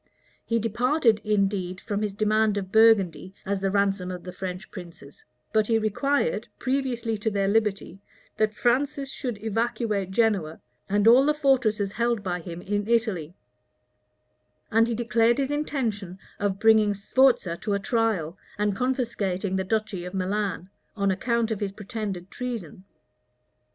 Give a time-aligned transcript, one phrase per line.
[0.43, 5.23] He departed, indeed, from his demand of Burgundy as the ransom of the French princes;
[5.53, 8.01] but he required, previously to their liberty,
[8.37, 10.59] that Francis should evacuate Genoa,
[10.89, 13.35] and all the fortresses held by him in Italy;
[14.71, 20.03] and he declared his intention of bringing Sforza to a trial, and confiscating the duchy
[20.03, 22.85] of Milan, on account of his pretended treason.